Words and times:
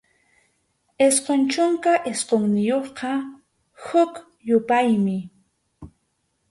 Isqun 1.05 1.41
chunka 1.51 1.93
isqunniyuqqa 2.11 3.11
huk 3.85 4.13
yupaymi. 4.47 5.17